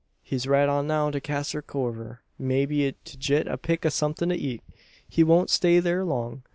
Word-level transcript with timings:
"He's 0.23 0.47
rad 0.47 0.67
on 0.67 0.87
now 0.87 1.11
to 1.11 1.21
Casser 1.21 1.61
Corver 1.61 2.21
maybe 2.39 2.91
to 3.05 3.17
git 3.17 3.45
a 3.45 3.55
pick 3.55 3.85
o' 3.85 3.89
somethin' 3.89 4.29
to 4.29 4.35
eat. 4.35 4.63
He 5.07 5.23
won't 5.23 5.51
stay 5.51 5.79
thur 5.79 6.03
long. 6.03 6.41